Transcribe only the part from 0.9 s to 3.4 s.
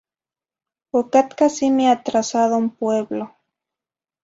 Ocatca simi atrasado n pueblo.